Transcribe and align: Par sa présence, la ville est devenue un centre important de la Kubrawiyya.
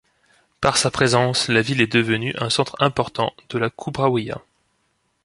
Par 0.61 0.77
sa 0.77 0.89
présence, 0.89 1.47
la 1.47 1.61
ville 1.61 1.79
est 1.79 1.93
devenue 1.93 2.33
un 2.39 2.49
centre 2.49 2.75
important 2.79 3.33
de 3.49 3.59
la 3.59 3.69
Kubrawiyya. 3.69 4.41